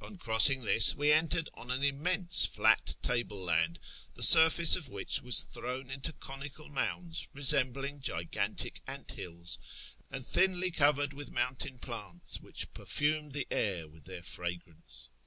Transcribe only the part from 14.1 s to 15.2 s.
fragrance.